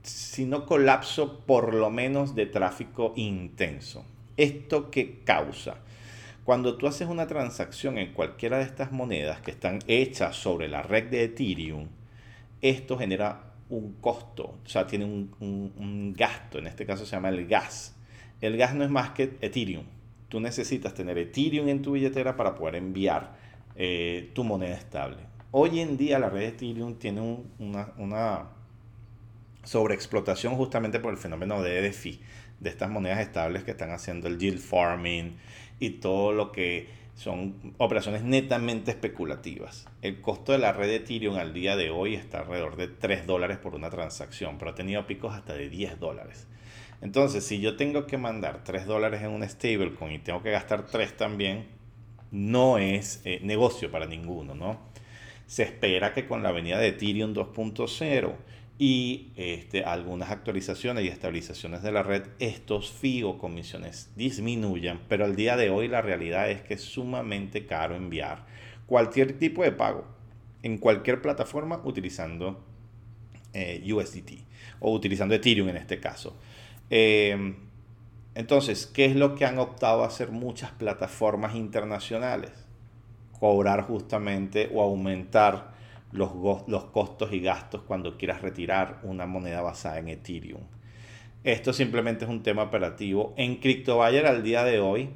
si 0.01 0.45
no 0.45 0.65
colapso, 0.65 1.41
por 1.45 1.75
lo 1.75 1.91
menos 1.91 2.33
de 2.33 2.47
tráfico 2.47 3.13
intenso. 3.15 4.03
¿Esto 4.37 4.89
qué 4.89 5.19
causa? 5.23 5.77
Cuando 6.43 6.77
tú 6.77 6.87
haces 6.87 7.07
una 7.07 7.27
transacción 7.27 7.97
en 7.97 8.13
cualquiera 8.13 8.57
de 8.57 8.63
estas 8.63 8.91
monedas 8.91 9.41
que 9.41 9.51
están 9.51 9.79
hechas 9.87 10.35
sobre 10.35 10.67
la 10.67 10.81
red 10.81 11.09
de 11.09 11.25
Ethereum, 11.25 11.87
esto 12.61 12.97
genera 12.97 13.49
un 13.69 13.93
costo, 14.01 14.59
o 14.65 14.67
sea, 14.67 14.87
tiene 14.87 15.05
un, 15.05 16.13
gasto, 16.17 16.57
en 16.57 16.67
este 16.67 16.85
caso 16.85 17.05
se 17.05 17.15
llama 17.15 17.29
el 17.29 17.47
gas. 17.47 17.95
El 18.41 18.57
gas 18.57 18.73
no 18.73 18.83
es 18.83 18.89
más 18.89 19.11
que 19.11 19.37
Ethereum. 19.41 19.83
Tú 20.27 20.39
necesitas 20.39 20.93
tener 20.93 21.17
Ethereum 21.17 21.67
en 21.69 21.81
tu 21.81 21.93
billetera 21.93 22.35
para 22.35 22.55
poder 22.55 22.75
enviar 22.75 23.35
eh, 23.75 24.31
tu 24.33 24.43
moneda 24.43 24.75
estable. 24.75 25.17
Hoy 25.51 25.79
en 25.79 25.97
día 25.97 26.19
la 26.19 26.29
red 26.29 26.41
de 26.41 26.47
Ethereum 26.47 26.95
tiene 26.95 27.21
una, 27.59 27.93
una 27.97 28.49
sobreexplotación 29.63 30.55
justamente 30.55 30.99
por 30.99 31.11
el 31.11 31.17
fenómeno 31.17 31.61
de 31.61 31.81
DeFi, 31.81 32.19
de 32.59 32.69
estas 32.69 32.89
monedas 32.89 33.19
estables 33.19 33.63
que 33.63 33.71
están 33.71 33.91
haciendo 33.91 34.27
el 34.27 34.37
yield 34.37 34.59
farming, 34.59 35.37
y 35.79 35.91
todo 35.91 36.31
lo 36.31 36.51
que 36.51 36.87
son 37.15 37.73
operaciones 37.77 38.23
netamente 38.23 38.91
especulativas. 38.91 39.87
El 40.01 40.21
costo 40.21 40.53
de 40.53 40.57
la 40.57 40.71
red 40.71 40.87
de 40.87 40.95
Ethereum 40.97 41.35
al 41.35 41.53
día 41.53 41.75
de 41.75 41.89
hoy 41.89 42.15
está 42.15 42.39
alrededor 42.39 42.77
de 42.77 42.87
3 42.87 43.27
dólares 43.27 43.57
por 43.57 43.75
una 43.75 43.89
transacción, 43.89 44.57
pero 44.57 44.71
ha 44.71 44.75
tenido 44.75 45.05
picos 45.05 45.35
hasta 45.35 45.53
de 45.53 45.69
10 45.69 45.99
dólares. 45.99 46.47
Entonces, 47.01 47.45
si 47.45 47.59
yo 47.59 47.75
tengo 47.75 48.05
que 48.05 48.17
mandar 48.17 48.63
3 48.63 48.85
dólares 48.85 49.21
en 49.21 49.31
un 49.31 49.47
stablecoin 49.47 50.13
y 50.13 50.19
tengo 50.19 50.41
que 50.41 50.51
gastar 50.51 50.85
3 50.85 51.17
también, 51.17 51.67
no 52.31 52.77
es 52.77 53.21
eh, 53.25 53.39
negocio 53.43 53.91
para 53.91 54.05
ninguno, 54.05 54.55
¿no? 54.55 54.79
Se 55.45 55.63
espera 55.63 56.13
que 56.13 56.27
con 56.27 56.43
la 56.43 56.51
venida 56.51 56.77
de 56.77 56.89
Ethereum 56.89 57.33
2.0 57.33 58.33
y 58.81 59.33
este, 59.35 59.83
algunas 59.83 60.31
actualizaciones 60.31 61.03
y 61.03 61.09
estabilizaciones 61.09 61.83
de 61.83 61.91
la 61.91 62.01
red, 62.01 62.23
estos 62.39 62.89
fee 62.89 63.25
comisiones 63.37 64.09
disminuyan, 64.15 65.01
pero 65.09 65.25
al 65.25 65.35
día 65.35 65.57
de 65.57 65.69
hoy 65.69 65.89
la 65.89 66.01
realidad 66.01 66.49
es 66.49 66.61
que 66.61 66.75
es 66.75 66.81
sumamente 66.81 67.65
caro 67.65 67.97
enviar 67.97 68.45
cualquier 68.85 69.37
tipo 69.37 69.63
de 69.63 69.73
pago 69.73 70.05
en 70.63 70.77
cualquier 70.77 71.21
plataforma 71.21 71.81
utilizando 71.83 72.63
eh, 73.53 73.83
USDT 73.91 74.45
o 74.79 74.93
utilizando 74.93 75.35
Ethereum 75.35 75.67
en 75.67 75.77
este 75.77 75.99
caso. 75.99 76.37
Em, 76.89 77.57
entonces, 78.33 78.87
¿qué 78.87 79.05
es 79.05 79.15
lo 79.17 79.35
que 79.35 79.43
han 79.43 79.59
optado 79.59 80.03
a 80.03 80.07
hacer 80.07 80.31
muchas 80.31 80.71
plataformas 80.71 81.53
internacionales? 81.53 82.51
Cobrar 83.39 83.83
justamente 83.83 84.69
o 84.73 84.81
aumentar 84.81 85.78
los, 86.11 86.83
costos 86.91 87.31
y 87.33 87.39
gastos 87.39 87.81
cuando 87.83 88.17
quieras 88.17 88.41
retirar 88.41 88.99
una 89.03 89.25
moneda 89.25 89.61
basada 89.61 89.99
en 89.99 90.09
Ethereum. 90.09 90.61
Esto 91.43 91.71
simplemente 91.71 92.25
es 92.25 92.31
un 92.31 92.43
tema 92.43 92.63
operativo. 92.63 93.33
En 93.37 93.57
CryptoBuyer 93.57 94.25
al 94.25 94.43
día 94.43 94.63
de 94.63 94.79
hoy 94.79 95.09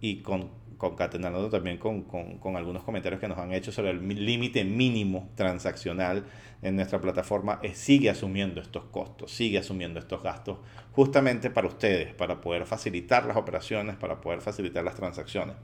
y 0.00 0.22
con, 0.22 0.50
concatenando 0.78 1.50
también 1.50 1.76
con, 1.76 2.02
con, 2.02 2.56
algunos 2.56 2.84
comentarios 2.84 3.20
que 3.20 3.28
nos 3.28 3.38
han 3.38 3.52
hecho 3.52 3.72
sobre 3.72 3.90
el 3.90 4.24
límite 4.24 4.64
mínimo 4.64 5.28
transaccional 5.34 6.24
en 6.62 6.76
nuestra 6.76 7.00
plataforma, 7.00 7.60
sigue 7.74 8.08
asumiendo 8.08 8.60
estos 8.60 8.84
costos, 8.84 9.30
sigue 9.32 9.58
asumiendo 9.58 9.98
estos 10.00 10.22
gastos 10.22 10.58
justamente 10.92 11.50
para 11.50 11.68
ustedes, 11.68 12.14
para 12.14 12.40
poder 12.40 12.64
facilitar 12.64 13.26
las 13.26 13.36
operaciones, 13.36 13.96
para 13.96 14.20
poder 14.20 14.40
facilitar 14.40 14.84
las 14.84 14.94
transacciones. 14.94 15.56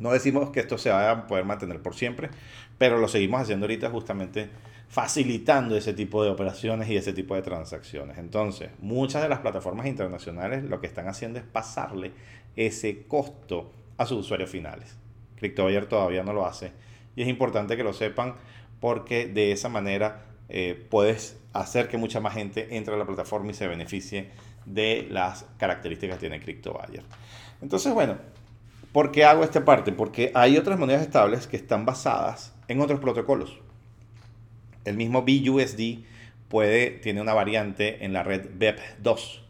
No 0.00 0.12
decimos 0.12 0.50
que 0.50 0.60
esto 0.60 0.78
se 0.78 0.90
vaya 0.90 1.10
a 1.10 1.26
poder 1.26 1.44
mantener 1.44 1.80
por 1.80 1.94
siempre, 1.94 2.30
pero 2.78 2.98
lo 2.98 3.06
seguimos 3.06 3.42
haciendo 3.42 3.66
ahorita 3.66 3.90
justamente 3.90 4.50
facilitando 4.88 5.76
ese 5.76 5.92
tipo 5.92 6.24
de 6.24 6.30
operaciones 6.30 6.88
y 6.88 6.96
ese 6.96 7.12
tipo 7.12 7.36
de 7.36 7.42
transacciones. 7.42 8.18
Entonces, 8.18 8.70
muchas 8.80 9.22
de 9.22 9.28
las 9.28 9.38
plataformas 9.38 9.86
internacionales 9.86 10.64
lo 10.64 10.80
que 10.80 10.88
están 10.88 11.06
haciendo 11.06 11.38
es 11.38 11.44
pasarle 11.44 12.10
ese 12.56 13.04
costo 13.04 13.70
a 13.96 14.06
sus 14.06 14.20
usuarios 14.20 14.50
finales. 14.50 14.96
CryptoBuyer 15.36 15.86
todavía 15.86 16.24
no 16.24 16.32
lo 16.32 16.44
hace 16.44 16.72
y 17.14 17.22
es 17.22 17.28
importante 17.28 17.76
que 17.76 17.84
lo 17.84 17.92
sepan 17.92 18.34
porque 18.80 19.26
de 19.26 19.52
esa 19.52 19.68
manera 19.68 20.24
eh, 20.48 20.86
puedes 20.90 21.38
hacer 21.52 21.88
que 21.88 21.96
mucha 21.96 22.20
más 22.20 22.34
gente 22.34 22.76
entre 22.76 22.94
a 22.94 22.96
la 22.96 23.06
plataforma 23.06 23.50
y 23.50 23.54
se 23.54 23.68
beneficie 23.68 24.30
de 24.66 25.06
las 25.10 25.46
características 25.58 26.16
que 26.16 26.20
tiene 26.20 26.40
CryptoBuyer. 26.40 27.04
Entonces, 27.62 27.92
bueno, 27.94 28.16
¿por 28.92 29.12
qué 29.12 29.24
hago 29.24 29.44
esta 29.44 29.64
parte? 29.64 29.92
Porque 29.92 30.32
hay 30.34 30.56
otras 30.56 30.78
monedas 30.78 31.02
estables 31.02 31.46
que 31.46 31.56
están 31.56 31.84
basadas 31.84 32.54
en 32.68 32.80
otros 32.80 33.00
protocolos. 33.00 33.58
El 34.84 34.96
mismo 34.96 35.22
BUSD 35.22 36.04
puede, 36.48 36.90
tiene 36.90 37.20
una 37.20 37.34
variante 37.34 38.04
en 38.04 38.12
la 38.12 38.22
red 38.22 38.48
BEP2, 38.58 39.40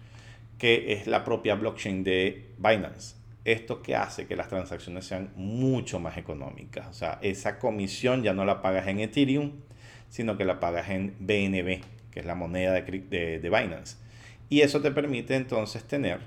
que 0.59 0.93
es 0.93 1.07
la 1.07 1.25
propia 1.25 1.55
blockchain 1.55 2.05
de 2.05 2.53
Binance. 2.59 3.17
Esto 3.45 3.83
que 3.83 3.97
hace 3.97 4.27
que 4.27 4.37
las 4.37 4.49
transacciones 4.49 5.07
sean 5.07 5.33
mucho 5.35 5.99
más 5.99 6.19
económicas. 6.19 6.87
O 6.89 6.93
sea, 6.93 7.19
esa 7.23 7.59
comisión 7.59 8.23
ya 8.23 8.35
no 8.35 8.45
la 8.45 8.61
pagas 8.61 8.87
en 8.87 9.01
Ethereum, 9.01 9.53
sino 10.11 10.37
que 10.37 10.45
la 10.45 10.61
pagas 10.61 10.91
en 10.91 11.15
BNB, 11.21 11.81
que 12.11 12.21
es 12.21 12.27
la 12.27 12.35
moneda 12.35 12.73
de, 12.73 12.83
de, 13.39 13.51
Binance. 13.51 13.97
Y 14.51 14.61
eso 14.61 14.83
te 14.83 14.91
permite 14.91 15.37
entonces 15.37 15.85
tener 15.85 16.21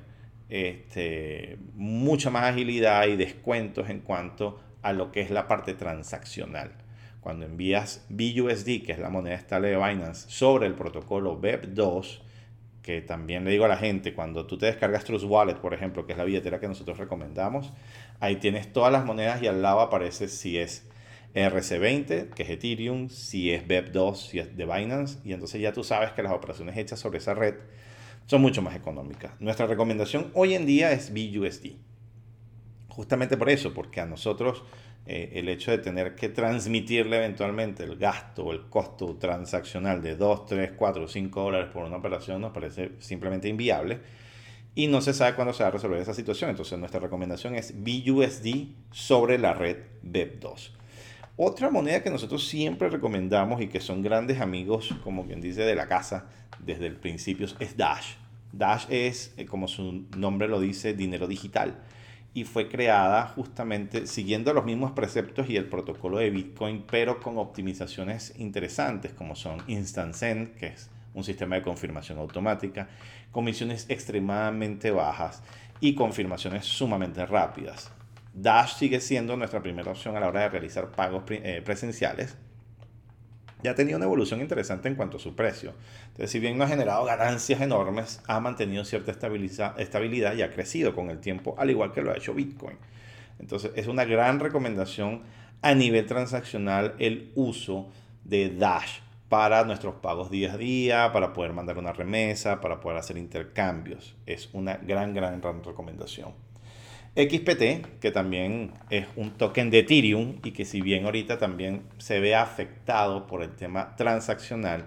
este, 0.49 1.57
mucha 1.73 2.29
más 2.29 2.43
agilidad 2.43 3.07
y 3.07 3.15
descuentos 3.15 3.89
en 3.89 3.99
cuanto 3.99 4.59
a 4.81 4.93
lo 4.93 5.11
que 5.11 5.21
es 5.21 5.31
la 5.31 5.47
parte 5.47 5.73
transaccional. 5.73 6.71
Cuando 7.21 7.45
envías 7.45 8.05
BUSD, 8.09 8.83
que 8.85 8.91
es 8.91 8.99
la 8.99 9.09
moneda 9.09 9.35
estable 9.35 9.69
de 9.69 9.77
Binance, 9.77 10.29
sobre 10.29 10.67
el 10.67 10.73
protocolo 10.75 11.39
BEP2, 11.39 12.19
que 12.81 13.01
también 13.01 13.45
le 13.45 13.51
digo 13.51 13.63
a 13.63 13.69
la 13.69 13.77
gente, 13.77 14.13
cuando 14.13 14.45
tú 14.45 14.57
te 14.57 14.65
descargas 14.65 15.05
Trust 15.05 15.25
Wallet, 15.25 15.55
por 15.55 15.73
ejemplo, 15.73 16.05
que 16.05 16.11
es 16.11 16.17
la 16.17 16.25
billetera 16.25 16.59
que 16.59 16.67
nosotros 16.67 16.97
recomendamos, 16.97 17.71
ahí 18.19 18.35
tienes 18.35 18.71
todas 18.73 18.91
las 18.91 19.05
monedas 19.05 19.41
y 19.41 19.47
al 19.47 19.61
lado 19.61 19.79
aparece 19.79 20.27
si 20.27 20.57
es 20.57 20.85
RC20, 21.33 22.29
que 22.31 22.43
es 22.43 22.49
Ethereum, 22.49 23.09
si 23.09 23.51
es 23.51 23.65
BEP2, 23.65 24.15
si 24.15 24.39
es 24.39 24.57
de 24.57 24.65
Binance, 24.65 25.19
y 25.23 25.31
entonces 25.31 25.61
ya 25.61 25.71
tú 25.71 25.83
sabes 25.85 26.11
que 26.11 26.23
las 26.23 26.33
operaciones 26.33 26.77
hechas 26.77 26.99
sobre 26.99 27.19
esa 27.19 27.33
red 27.33 27.55
son 28.25 28.41
mucho 28.41 28.61
más 28.61 28.75
económicas. 28.75 29.33
Nuestra 29.39 29.67
recomendación 29.67 30.31
hoy 30.33 30.53
en 30.53 30.65
día 30.65 30.91
es 30.91 31.11
BUSD. 31.11 31.73
Justamente 32.89 33.37
por 33.37 33.49
eso, 33.49 33.73
porque 33.73 34.01
a 34.01 34.05
nosotros 34.05 34.63
eh, 35.05 35.31
el 35.33 35.49
hecho 35.49 35.71
de 35.71 35.79
tener 35.79 36.15
que 36.15 36.29
transmitirle 36.29 37.17
eventualmente 37.17 37.83
el 37.83 37.97
gasto 37.97 38.45
o 38.45 38.51
el 38.53 38.69
costo 38.69 39.17
transaccional 39.17 40.01
de 40.01 40.15
2, 40.15 40.45
3, 40.45 40.71
4, 40.77 41.07
5 41.07 41.41
dólares 41.41 41.69
por 41.73 41.83
una 41.83 41.97
operación 41.97 42.39
nos 42.39 42.53
parece 42.53 42.91
simplemente 42.99 43.49
inviable 43.49 43.99
y 44.75 44.87
no 44.87 45.01
se 45.01 45.13
sabe 45.13 45.35
cuándo 45.35 45.53
se 45.53 45.63
va 45.63 45.69
a 45.69 45.71
resolver 45.71 45.99
esa 45.99 46.13
situación. 46.13 46.49
Entonces 46.49 46.79
nuestra 46.79 46.99
recomendación 46.99 47.55
es 47.55 47.73
BUSD 47.75 48.67
sobre 48.91 49.37
la 49.37 49.53
red 49.53 49.77
BEP2. 50.03 50.71
Otra 51.35 51.71
moneda 51.71 52.03
que 52.03 52.11
nosotros 52.11 52.47
siempre 52.47 52.89
recomendamos 52.89 53.59
y 53.59 53.67
que 53.67 53.79
son 53.79 54.03
grandes 54.03 54.39
amigos, 54.39 54.93
como 55.03 55.25
quien 55.25 55.41
dice, 55.41 55.63
de 55.63 55.73
la 55.73 55.87
casa 55.87 56.27
desde 56.59 56.85
el 56.85 56.95
principio 56.95 57.47
es 57.59 57.75
Dash. 57.75 58.13
Dash 58.51 58.85
es, 58.89 59.33
eh, 59.37 59.45
como 59.45 59.67
su 59.67 60.05
nombre 60.15 60.47
lo 60.47 60.59
dice, 60.59 60.93
dinero 60.93 61.27
digital 61.27 61.75
y 62.35 62.43
fue 62.45 62.67
creada 62.67 63.27
justamente 63.27 64.07
siguiendo 64.07 64.53
los 64.53 64.65
mismos 64.65 64.91
preceptos 64.91 65.49
y 65.49 65.57
el 65.57 65.65
protocolo 65.65 66.17
de 66.17 66.29
Bitcoin, 66.29 66.83
pero 66.89 67.19
con 67.19 67.37
optimizaciones 67.37 68.33
interesantes 68.37 69.13
como 69.13 69.35
son 69.35 69.61
Instant 69.67 70.13
Send, 70.13 70.55
que 70.55 70.67
es 70.67 70.89
un 71.13 71.23
sistema 71.23 71.55
de 71.55 71.61
confirmación 71.61 72.17
automática, 72.17 72.89
comisiones 73.31 73.85
extremadamente 73.89 74.89
bajas 74.89 75.43
y 75.79 75.93
confirmaciones 75.93 76.65
sumamente 76.65 77.25
rápidas. 77.25 77.91
Dash 78.33 78.75
sigue 78.75 78.99
siendo 78.99 79.37
nuestra 79.37 79.61
primera 79.61 79.91
opción 79.91 80.17
a 80.17 80.19
la 80.19 80.27
hora 80.27 80.41
de 80.41 80.49
realizar 80.49 80.89
pagos 80.91 81.23
eh, 81.29 81.61
presenciales. 81.63 82.35
Ya 83.61 83.71
ha 83.71 83.75
tenido 83.75 83.97
una 83.97 84.05
evolución 84.05 84.41
interesante 84.41 84.89
en 84.89 84.95
cuanto 84.95 85.17
a 85.17 85.19
su 85.19 85.35
precio. 85.35 85.73
Entonces, 86.07 86.31
si 86.31 86.39
bien 86.39 86.57
no 86.57 86.65
ha 86.65 86.67
generado 86.67 87.05
ganancias 87.05 87.61
enormes, 87.61 88.21
ha 88.27 88.39
mantenido 88.41 88.83
cierta 88.83 89.11
estabilidad 89.11 90.35
y 90.35 90.41
ha 90.41 90.51
crecido 90.51 90.93
con 90.93 91.09
el 91.09 91.19
tiempo, 91.19 91.55
al 91.57 91.69
igual 91.69 91.93
que 91.93 92.01
lo 92.01 92.11
ha 92.11 92.17
hecho 92.17 92.33
Bitcoin. 92.33 92.77
Entonces, 93.39 93.71
es 93.75 93.87
una 93.87 94.03
gran 94.03 94.39
recomendación 94.39 95.21
a 95.61 95.73
nivel 95.75 96.05
transaccional 96.05 96.95
el 96.99 97.31
uso 97.35 97.89
de 98.25 98.49
Dash 98.49 98.99
para 99.29 99.63
nuestros 99.63 99.95
pagos 99.95 100.29
día 100.29 100.53
a 100.53 100.57
día, 100.57 101.11
para 101.13 101.33
poder 101.33 101.53
mandar 101.53 101.77
una 101.77 101.93
remesa, 101.93 102.59
para 102.59 102.79
poder 102.81 102.97
hacer 102.97 103.17
intercambios. 103.17 104.15
Es 104.25 104.49
una 104.53 104.77
gran, 104.77 105.13
gran, 105.13 105.39
gran 105.39 105.63
recomendación. 105.63 106.33
XPT, 107.15 107.99
que 107.99 108.11
también 108.11 108.71
es 108.89 109.05
un 109.15 109.31
token 109.31 109.69
de 109.69 109.79
Ethereum 109.79 110.39
y 110.43 110.51
que 110.51 110.65
si 110.65 110.81
bien 110.81 111.05
ahorita 111.05 111.37
también 111.37 111.83
se 111.99 112.19
ve 112.19 112.33
afectado 112.33 113.27
por 113.27 113.43
el 113.43 113.55
tema 113.55 113.95
transaccional, 113.95 114.85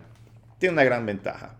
tiene 0.59 0.73
una 0.73 0.85
gran 0.85 1.06
ventaja. 1.06 1.56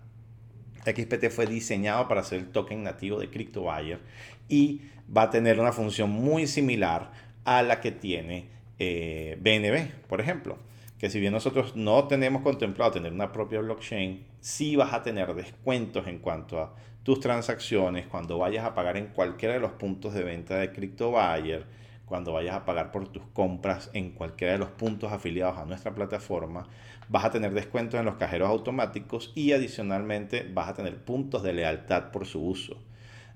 XPT 0.85 1.30
fue 1.30 1.46
diseñado 1.46 2.08
para 2.08 2.25
ser 2.25 2.40
el 2.40 2.49
token 2.49 2.82
nativo 2.82 3.20
de 3.20 3.30
CryptoBuyer 3.30 4.00
y 4.49 4.82
va 5.14 5.23
a 5.23 5.30
tener 5.30 5.61
una 5.61 5.73
función 5.73 6.11
muy 6.11 6.49
similar 6.49 7.12
a 7.44 7.62
la 7.62 7.80
que 7.80 7.92
tiene 7.92 8.49
BNB, 8.78 9.75
eh, 9.75 9.92
por 10.08 10.20
ejemplo. 10.20 10.58
Que 10.99 11.11
si 11.11 11.20
bien 11.20 11.32
nosotros 11.32 11.76
no 11.76 12.08
tenemos 12.08 12.42
contemplado 12.42 12.90
tener 12.90 13.12
una 13.12 13.30
propia 13.30 13.61
blockchain, 13.61 14.25
sí 14.40 14.76
vas 14.76 14.94
a 14.94 15.02
tener 15.02 15.32
descuentos 15.35 16.06
en 16.08 16.18
cuanto 16.18 16.61
a 16.61 16.75
tus 17.07 17.21
transacciones, 17.21 18.05
cuando 18.09 18.37
vayas 18.37 18.65
a 18.65 18.75
pagar 18.75 18.97
en 18.97 19.07
cualquiera 19.07 19.55
de 19.55 19.61
los 19.61 19.71
puntos 19.71 20.13
de 20.13 20.25
venta 20.25 20.57
de 20.57 20.73
CryptoBuyer, 20.73 21.65
cuando 22.05 22.33
vayas 22.33 22.57
a 22.57 22.65
pagar 22.65 22.91
por 22.91 23.07
tus 23.07 23.23
compras 23.33 23.91
en 23.93 24.11
cualquiera 24.11 24.55
de 24.55 24.59
los 24.59 24.71
puntos 24.71 25.13
afiliados 25.13 25.57
a 25.57 25.65
nuestra 25.67 25.95
plataforma, 25.95 26.67
vas 27.09 27.25
a 27.25 27.31
tener 27.31 27.55
descuentos 27.55 28.01
en 28.01 28.07
los 28.07 28.17
cajeros 28.17 28.49
automáticos 28.49 29.31
y 29.37 29.53
adicionalmente 29.53 30.51
vas 30.53 30.69
a 30.69 30.75
tener 30.75 30.97
puntos 30.97 31.45
de 31.45 31.53
lealtad 31.53 32.11
por 32.11 32.27
su 32.27 32.45
uso. 32.45 32.77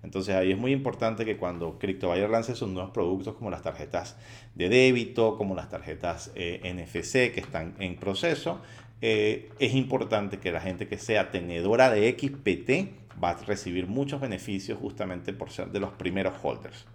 Entonces 0.03 0.35
ahí 0.35 0.51
es 0.51 0.59
muy 0.59 0.73
importante 0.73 1.25
que 1.25 1.37
cuando 1.37 1.79
CryptoBuyer 1.79 2.29
lance 2.29 2.57
sus 2.57 2.71
nuevos 2.71 2.91
productos 2.91 3.37
como 3.37 3.51
las 3.51 3.63
tarjetas 3.63 4.17
de 4.57 4.69
débito, 4.69 5.37
como 5.37 5.55
las 5.55 5.69
tarjetas 5.69 6.33
eh, 6.35 6.61
NFC 6.75 7.33
que 7.33 7.39
están 7.39 7.77
en 7.79 7.95
proceso, 7.95 8.61
eh, 9.01 9.49
es 9.61 9.75
importante 9.75 10.39
que 10.39 10.51
la 10.51 10.61
gente 10.61 10.89
que 10.89 10.99
sea 10.99 11.31
tenedora 11.31 11.89
de 11.89 12.11
XPT 12.19 13.00
va 13.23 13.31
a 13.31 13.35
recibir 13.35 13.87
muchos 13.87 14.21
beneficios 14.21 14.79
justamente 14.79 15.33
por 15.33 15.51
ser 15.51 15.69
de 15.69 15.81
los 15.81 15.91
primeros 15.93 16.35
holders. 16.43 16.87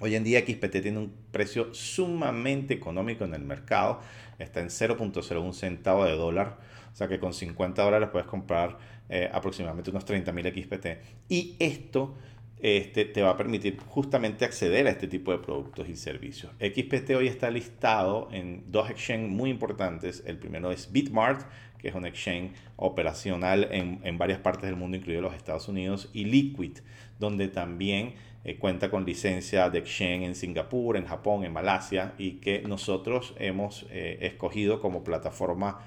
Hoy 0.00 0.14
en 0.14 0.22
día 0.22 0.40
XPT 0.40 0.80
tiene 0.80 0.98
un 0.98 1.12
precio 1.32 1.74
sumamente 1.74 2.74
económico 2.74 3.24
en 3.24 3.34
el 3.34 3.42
mercado, 3.42 4.00
está 4.38 4.60
en 4.60 4.68
0.01 4.68 5.52
centavo 5.52 6.04
de 6.04 6.12
dólar, 6.12 6.58
o 6.92 6.96
sea 6.96 7.08
que 7.08 7.18
con 7.18 7.34
50 7.34 7.82
dólares 7.82 8.08
puedes 8.12 8.28
comprar 8.28 8.78
eh, 9.08 9.28
aproximadamente 9.32 9.90
unos 9.90 10.06
30.000 10.06 10.62
XPT. 10.62 10.86
Y 11.28 11.56
esto 11.58 12.14
este, 12.60 13.04
te 13.04 13.22
va 13.22 13.30
a 13.30 13.36
permitir 13.36 13.78
justamente 13.86 14.44
acceder 14.44 14.86
a 14.86 14.90
este 14.90 15.06
tipo 15.06 15.32
de 15.32 15.38
productos 15.38 15.88
y 15.88 15.96
servicios. 15.96 16.52
XPT 16.60 17.10
hoy 17.10 17.28
está 17.28 17.50
listado 17.50 18.28
en 18.32 18.64
dos 18.70 18.90
exchanges 18.90 19.30
muy 19.30 19.50
importantes. 19.50 20.22
El 20.26 20.38
primero 20.38 20.70
es 20.72 20.90
Bitmart, 20.90 21.46
que 21.78 21.88
es 21.88 21.94
un 21.94 22.06
exchange 22.06 22.52
operacional 22.76 23.68
en, 23.70 24.00
en 24.04 24.18
varias 24.18 24.40
partes 24.40 24.64
del 24.64 24.76
mundo, 24.76 24.96
incluidos 24.96 25.22
los 25.22 25.34
Estados 25.34 25.68
Unidos, 25.68 26.10
y 26.12 26.24
Liquid, 26.24 26.78
donde 27.18 27.48
también 27.48 28.14
eh, 28.44 28.56
cuenta 28.56 28.90
con 28.90 29.04
licencia 29.04 29.68
de 29.68 29.78
exchange 29.78 30.24
en 30.24 30.34
Singapur, 30.34 30.96
en 30.96 31.06
Japón, 31.06 31.44
en 31.44 31.52
Malasia, 31.52 32.14
y 32.18 32.32
que 32.34 32.62
nosotros 32.62 33.34
hemos 33.38 33.86
eh, 33.90 34.18
escogido 34.22 34.80
como 34.80 35.04
plataforma 35.04 35.80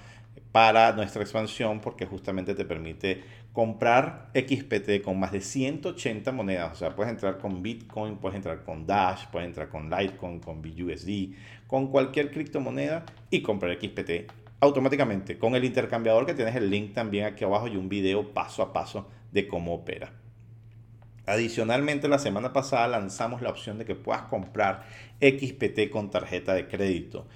para 0.52 0.92
nuestra 0.92 1.22
expansión 1.22 1.80
porque 1.80 2.06
justamente 2.06 2.54
te 2.56 2.66
permite 2.66 3.24
comprar 3.54 4.30
XPT 4.34 5.02
con 5.04 5.20
más 5.20 5.32
de 5.32 5.42
180 5.42 6.32
monedas. 6.32 6.74
O 6.74 6.76
sea, 6.76 6.96
puedes 6.96 7.12
entrar 7.12 7.38
con 7.38 7.64
Bitcoin, 7.64 8.18
puedes 8.18 8.36
entrar 8.36 8.64
con 8.64 8.86
Dash, 8.86 9.28
puedes 9.32 9.48
entrar 9.48 9.70
con 9.70 9.90
Litecoin, 9.90 10.40
con 10.40 10.62
BUSD, 10.62 11.34
con 11.68 11.88
cualquier 11.88 12.32
criptomoneda 12.32 13.06
y 13.30 13.42
comprar 13.42 13.78
XPT 13.80 14.41
automáticamente 14.62 15.38
con 15.38 15.56
el 15.56 15.65
intercambiador 15.65 16.25
que 16.25 16.36
tienes 16.36 16.56
el 16.56 16.70
link 16.70 16.94
también 16.94 17.25
aquí 17.25 17.44
abajo 17.44 17.68
y 17.68 17.75
un 17.75 17.89
video 17.89 18.34
paso 18.34 18.62
a 18.63 18.72
paso 18.72 19.10
de 19.32 19.48
cómo 19.48 19.74
opera. 19.74 20.13
Adicionalmente, 21.25 22.08
la 22.08 22.20
semana 22.20 22.53
pasada 22.53 22.88
lanzamos 22.88 23.41
la 23.41 23.50
opción 23.50 23.77
de 23.77 23.86
que 23.86 23.96
puedas 23.96 24.24
comprar 24.24 24.86
XPT 25.20 25.89
con 25.91 26.10
tarjeta 26.10 26.53
de 26.53 26.68
crédito. 26.68 27.27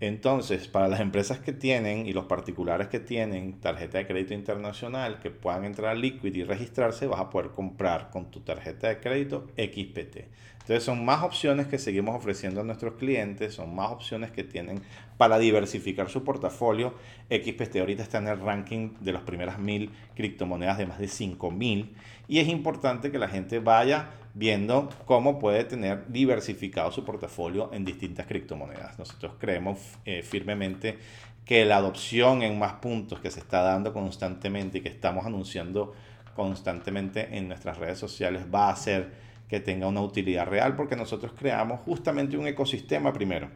Entonces, 0.00 0.68
para 0.68 0.88
las 0.88 1.00
empresas 1.00 1.38
que 1.38 1.52
tienen 1.52 2.06
y 2.06 2.12
los 2.12 2.26
particulares 2.26 2.88
que 2.88 3.00
tienen 3.00 3.60
tarjeta 3.60 3.96
de 3.98 4.06
crédito 4.06 4.34
internacional 4.34 5.20
que 5.20 5.30
puedan 5.30 5.64
entrar 5.64 5.92
a 5.92 5.94
Liquid 5.94 6.34
y 6.34 6.44
registrarse, 6.44 7.06
vas 7.06 7.20
a 7.20 7.30
poder 7.30 7.52
comprar 7.52 8.10
con 8.10 8.30
tu 8.30 8.40
tarjeta 8.40 8.88
de 8.88 9.00
crédito 9.00 9.46
XPT. 9.56 10.28
Entonces 10.66 10.82
son 10.82 11.04
más 11.04 11.22
opciones 11.22 11.68
que 11.68 11.78
seguimos 11.78 12.16
ofreciendo 12.16 12.60
a 12.60 12.64
nuestros 12.64 12.94
clientes, 12.94 13.54
son 13.54 13.72
más 13.76 13.92
opciones 13.92 14.32
que 14.32 14.42
tienen 14.42 14.82
para 15.16 15.38
diversificar 15.38 16.10
su 16.10 16.24
portafolio. 16.24 16.92
XPT 17.30 17.76
ahorita 17.76 18.02
está 18.02 18.18
en 18.18 18.26
el 18.26 18.40
ranking 18.40 18.94
de 18.98 19.12
las 19.12 19.22
primeras 19.22 19.60
mil 19.60 19.92
criptomonedas 20.16 20.78
de 20.78 20.86
más 20.86 20.98
de 20.98 21.06
5000 21.06 21.94
y 22.26 22.40
es 22.40 22.48
importante 22.48 23.12
que 23.12 23.18
la 23.20 23.28
gente 23.28 23.60
vaya 23.60 24.10
viendo 24.34 24.88
cómo 25.04 25.38
puede 25.38 25.62
tener 25.62 26.08
diversificado 26.08 26.90
su 26.90 27.04
portafolio 27.04 27.70
en 27.72 27.84
distintas 27.84 28.26
criptomonedas. 28.26 28.98
Nosotros 28.98 29.34
creemos 29.38 29.78
eh, 30.04 30.24
firmemente 30.24 30.98
que 31.44 31.64
la 31.64 31.76
adopción 31.76 32.42
en 32.42 32.58
más 32.58 32.72
puntos 32.72 33.20
que 33.20 33.30
se 33.30 33.38
está 33.38 33.62
dando 33.62 33.92
constantemente 33.92 34.78
y 34.78 34.80
que 34.80 34.88
estamos 34.88 35.26
anunciando 35.26 35.94
constantemente 36.34 37.38
en 37.38 37.46
nuestras 37.46 37.78
redes 37.78 38.00
sociales 38.00 38.46
va 38.52 38.66
a 38.66 38.72
hacer 38.72 39.25
que 39.48 39.60
tenga 39.60 39.86
una 39.86 40.02
utilidad 40.02 40.46
real 40.46 40.76
porque 40.76 40.96
nosotros 40.96 41.32
creamos 41.38 41.80
justamente 41.80 42.36
un 42.36 42.46
ecosistema 42.46 43.12
primero. 43.12 43.48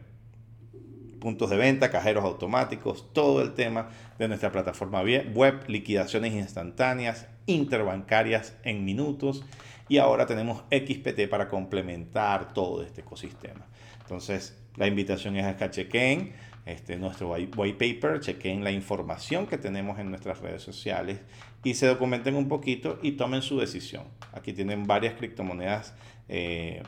Puntos 1.19 1.49
de 1.49 1.57
venta, 1.57 1.91
cajeros 1.91 2.23
automáticos, 2.23 3.13
todo 3.13 3.41
el 3.41 3.53
tema 3.53 3.89
de 4.17 4.27
nuestra 4.27 4.51
plataforma 4.51 5.01
web, 5.01 5.63
liquidaciones 5.67 6.33
instantáneas, 6.33 7.27
interbancarias 7.45 8.55
en 8.63 8.85
minutos 8.85 9.43
y 9.87 9.97
ahora 9.97 10.25
tenemos 10.25 10.63
XPT 10.71 11.29
para 11.29 11.47
complementar 11.47 12.53
todo 12.53 12.81
este 12.81 13.01
ecosistema. 13.01 13.67
Entonces, 14.01 14.57
la 14.77 14.87
invitación 14.87 15.35
es 15.35 15.45
a 15.45 15.57
que 15.57 15.69
chequen 15.69 16.33
este, 16.71 16.97
nuestro 16.97 17.29
white 17.29 17.73
paper, 17.73 18.19
chequen 18.19 18.63
la 18.63 18.71
información 18.71 19.47
que 19.47 19.57
tenemos 19.57 19.99
en 19.99 20.09
nuestras 20.09 20.39
redes 20.39 20.61
sociales 20.61 21.19
y 21.63 21.75
se 21.75 21.87
documenten 21.87 22.35
un 22.35 22.47
poquito 22.47 22.99
y 23.01 23.13
tomen 23.13 23.41
su 23.41 23.59
decisión. 23.59 24.03
Aquí 24.33 24.53
tienen 24.53 24.87
varias 24.87 25.13
criptomonedas 25.15 25.93
eh, 26.27 26.83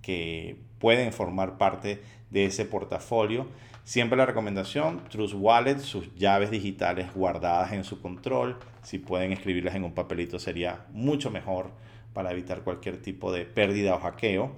que 0.00 0.56
pueden 0.78 1.12
formar 1.12 1.58
parte 1.58 2.00
de 2.30 2.46
ese 2.46 2.64
portafolio. 2.64 3.46
Siempre 3.84 4.16
la 4.16 4.24
recomendación, 4.24 5.04
Trust 5.10 5.34
Wallet, 5.36 5.78
sus 5.78 6.14
llaves 6.14 6.50
digitales 6.50 7.12
guardadas 7.14 7.72
en 7.72 7.84
su 7.84 8.00
control. 8.00 8.58
Si 8.82 8.98
pueden 8.98 9.32
escribirlas 9.32 9.74
en 9.74 9.84
un 9.84 9.92
papelito 9.92 10.38
sería 10.38 10.86
mucho 10.92 11.30
mejor 11.30 11.70
para 12.14 12.32
evitar 12.32 12.62
cualquier 12.62 13.02
tipo 13.02 13.30
de 13.32 13.44
pérdida 13.44 13.94
o 13.94 14.00
hackeo. 14.00 14.52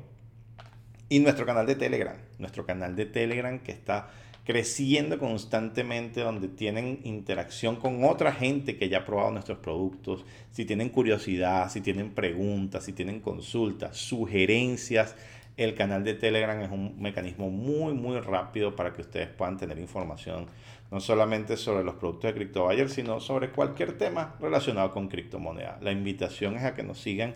Y 1.09 1.21
nuestro 1.21 1.47
canal 1.47 1.67
de 1.67 1.75
Telegram, 1.75 2.17
nuestro 2.39 2.67
canal 2.67 2.95
de 2.95 3.07
Telegram 3.07 3.59
que 3.59 3.73
está 3.73 4.11
creciendo 4.47 5.19
constantemente, 5.19 6.21
donde 6.21 6.47
tienen 6.47 7.01
interacción 7.03 7.77
con 7.77 8.05
otra 8.05 8.33
gente 8.33 8.77
que 8.77 8.89
ya 8.89 8.99
ha 8.99 9.05
probado 9.05 9.33
nuestros 9.33 9.59
productos, 9.59 10.25
si 10.53 10.65
tienen 10.65 10.89
curiosidad, 10.89 11.69
si 11.69 11.81
tienen 11.81 12.15
preguntas, 12.15 12.85
si 12.85 12.93
tienen 12.93 13.21
consultas, 13.21 13.97
sugerencias. 13.97 15.17
El 15.57 15.75
canal 15.75 16.05
de 16.05 16.15
Telegram 16.15 16.61
es 16.61 16.71
un 16.71 17.01
mecanismo 17.01 17.51
muy, 17.51 17.93
muy 17.95 18.21
rápido 18.21 18.77
para 18.77 18.93
que 18.93 19.01
ustedes 19.01 19.29
puedan 19.29 19.57
tener 19.57 19.79
información 19.79 20.47
no 20.93 21.01
solamente 21.01 21.57
sobre 21.57 21.83
los 21.83 21.97
productos 21.97 22.29
de 22.29 22.35
CryptoBuyer, 22.35 22.89
sino 22.89 23.19
sobre 23.19 23.51
cualquier 23.51 23.99
tema 23.99 24.37
relacionado 24.41 24.93
con 24.93 25.09
criptomonedas. 25.09 25.83
La 25.83 25.91
invitación 25.91 26.57
es 26.57 26.63
a 26.63 26.75
que 26.75 26.85
nos 26.85 27.01
sigan 27.01 27.35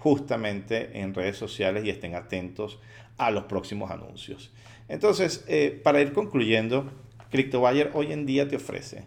justamente 0.00 0.98
en 0.98 1.14
redes 1.14 1.36
sociales 1.36 1.84
y 1.84 1.90
estén 1.90 2.14
atentos 2.14 2.80
a 3.18 3.30
los 3.30 3.44
próximos 3.44 3.90
anuncios. 3.90 4.50
Entonces, 4.88 5.44
eh, 5.46 5.78
para 5.84 6.00
ir 6.00 6.12
concluyendo, 6.14 6.90
CryptoBuyer 7.30 7.90
hoy 7.92 8.12
en 8.12 8.24
día 8.24 8.48
te 8.48 8.56
ofrece 8.56 9.04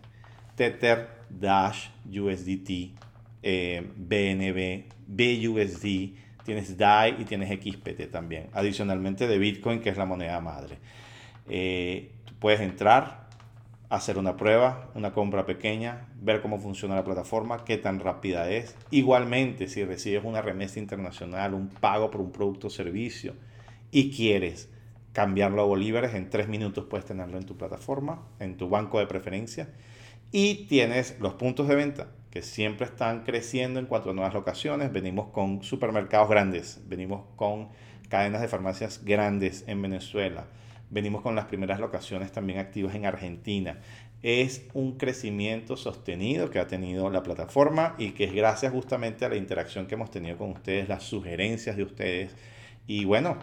Tether, 0.56 1.10
Dash, 1.30 1.88
USDT, 2.06 2.94
BNB, 3.42 4.58
eh, 4.60 4.86
BUSD, 5.08 6.14
tienes 6.46 6.78
DAI 6.78 7.16
y 7.20 7.26
tienes 7.26 7.50
XPT 7.50 8.12
también, 8.12 8.50
adicionalmente 8.54 9.28
de 9.28 9.38
Bitcoin, 9.40 9.82
que 9.82 9.90
es 9.90 9.98
la 9.98 10.06
moneda 10.06 10.40
madre. 10.42 10.78
Eh, 11.50 12.12
puedes 12.38 12.62
entrar, 12.62 13.23
hacer 13.94 14.18
una 14.18 14.36
prueba, 14.38 14.90
una 14.96 15.14
compra 15.14 15.46
pequeña, 15.46 16.08
ver 16.20 16.42
cómo 16.42 16.58
funciona 16.58 16.96
la 16.96 17.04
plataforma, 17.04 17.64
qué 17.64 17.78
tan 17.78 18.00
rápida 18.00 18.50
es. 18.50 18.76
Igualmente, 18.90 19.68
si 19.68 19.86
recibes 19.86 20.24
una 20.24 20.42
remesa 20.42 20.80
internacional, 20.80 21.54
un 21.54 21.68
pago 21.68 22.10
por 22.10 22.20
un 22.20 22.32
producto 22.32 22.68
o 22.68 22.70
servicio 22.72 23.36
y 23.92 24.10
quieres 24.10 24.68
cambiarlo 25.12 25.62
a 25.62 25.66
bolívares. 25.66 26.16
En 26.16 26.32
tres 26.32 26.48
minutos 26.48 26.86
puedes 26.90 27.06
tenerlo 27.06 27.38
en 27.38 27.46
tu 27.46 27.56
plataforma, 27.56 28.24
en 28.40 28.58
tu 28.58 28.68
banco 28.68 28.98
de 28.98 29.06
preferencia. 29.06 29.70
Y 30.32 30.66
tienes 30.66 31.20
los 31.20 31.36
puntos 31.36 31.68
de 31.68 31.76
venta 31.76 32.08
que 32.32 32.42
siempre 32.42 32.88
están 32.88 33.24
creciendo 33.24 33.80
en 33.80 33.86
cuanto 33.86 34.10
a 34.10 34.14
nuevas 34.14 34.34
locaciones. 34.34 34.92
Venimos 34.92 35.28
con 35.28 35.62
supermercados 35.62 36.30
grandes, 36.30 36.82
venimos 36.88 37.26
con 37.36 37.70
cadenas 38.10 38.42
de 38.42 38.48
farmacias 38.48 39.06
grandes 39.06 39.64
en 39.68 39.84
Venezuela, 39.84 40.48
venimos 40.94 41.24
con 41.24 41.36
las 41.36 41.46
primeras 41.46 41.80
locaciones 41.80 42.32
también 42.32 42.60
activas 42.60 42.94
en 42.94 43.06
Argentina. 43.06 43.80
Es 44.22 44.68
un 44.74 44.98
crecimiento 44.98 45.76
sostenido 45.76 46.52
que 46.52 46.60
ha 46.60 46.68
tenido 46.68 47.10
la 47.10 47.24
plataforma 47.24 47.96
y 47.98 48.12
que 48.12 48.26
es 48.26 48.34
gracias 48.34 48.72
justamente 48.72 49.26
a 49.26 49.30
la 49.30 49.36
interacción 49.36 49.88
que 49.88 49.96
hemos 49.96 50.12
tenido 50.12 50.38
con 50.38 50.52
ustedes, 50.52 50.88
las 50.88 51.04
sugerencias 51.04 51.76
de 51.76 51.84
ustedes. 51.84 52.36
Y 52.86 53.06
bueno, 53.06 53.38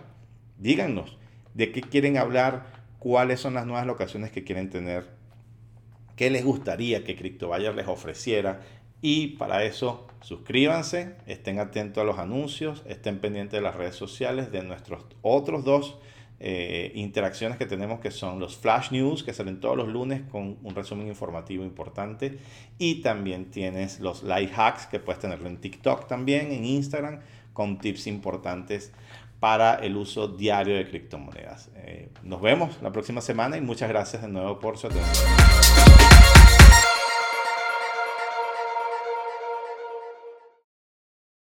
díganos, 0.58 1.18
de 1.54 1.72
qué 1.72 1.80
quieren 1.80 2.16
hablar, 2.16 2.66
cuáles 3.00 3.40
son 3.40 3.54
las 3.54 3.66
nuevas 3.66 3.86
locaciones 3.86 4.30
que 4.30 4.44
quieren 4.44 4.70
tener, 4.70 5.08
qué 6.14 6.30
les 6.30 6.44
gustaría 6.44 7.02
que 7.02 7.16
CryptoBuyer 7.16 7.74
les 7.74 7.88
ofreciera. 7.88 8.60
Y 9.02 9.28
para 9.38 9.64
eso, 9.64 10.06
suscríbanse, 10.20 11.16
estén 11.26 11.58
atentos 11.58 12.00
a 12.00 12.04
los 12.04 12.18
anuncios, 12.18 12.84
estén 12.86 13.18
pendientes 13.18 13.58
de 13.58 13.62
las 13.62 13.74
redes 13.74 13.96
sociales, 13.96 14.52
de 14.52 14.62
nuestros 14.62 15.04
otros 15.22 15.64
dos 15.64 15.98
eh, 16.42 16.90
interacciones 16.94 17.58
que 17.58 17.66
tenemos, 17.66 18.00
que 18.00 18.10
son 18.10 18.40
los 18.40 18.56
flash 18.56 18.90
news, 18.92 19.22
que 19.22 19.34
salen 19.34 19.60
todos 19.60 19.76
los 19.76 19.88
lunes 19.88 20.22
con 20.30 20.56
un 20.62 20.74
resumen 20.74 21.06
informativo 21.06 21.64
importante. 21.64 22.38
Y 22.78 23.02
también 23.02 23.50
tienes 23.50 24.00
los 24.00 24.22
live 24.22 24.50
hacks, 24.56 24.86
que 24.86 24.98
puedes 24.98 25.20
tenerlo 25.20 25.48
en 25.48 25.58
TikTok 25.58 26.08
también, 26.08 26.50
en 26.50 26.64
Instagram, 26.64 27.20
con 27.52 27.78
tips 27.78 28.06
importantes 28.06 28.90
para 29.38 29.74
el 29.74 29.96
uso 29.96 30.28
diario 30.28 30.76
de 30.76 30.88
criptomonedas. 30.88 31.70
Eh, 31.76 32.08
nos 32.22 32.40
vemos 32.40 32.80
la 32.82 32.90
próxima 32.90 33.20
semana 33.20 33.58
y 33.58 33.60
muchas 33.60 33.88
gracias 33.88 34.22
de 34.22 34.28
nuevo 34.28 34.58
por 34.58 34.78
su 34.78 34.86
atención. 34.86 35.89